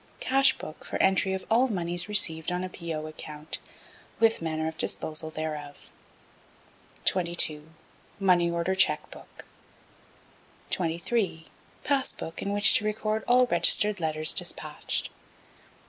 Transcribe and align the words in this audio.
Cash 0.19 0.57
Book 0.57 0.83
for 0.83 0.95
entry 0.99 1.33
of 1.35 1.45
all 1.51 1.67
monies 1.67 2.09
received 2.09 2.51
on 2.51 2.67
P.O. 2.67 3.05
account, 3.05 3.59
with 4.19 4.41
manner 4.41 4.67
of 4.67 4.75
disposal 4.75 5.29
thereof. 5.29 5.91
22. 7.05 7.69
Money 8.19 8.49
Order 8.49 8.73
Cheque 8.73 9.11
Book. 9.11 9.45
23. 10.71 11.45
Pass 11.83 12.13
Book 12.13 12.41
in 12.41 12.51
which 12.51 12.73
to 12.73 12.83
record 12.83 13.23
all 13.27 13.45
Registered 13.45 13.99
Letters 13.99 14.33
despatched. 14.33 15.11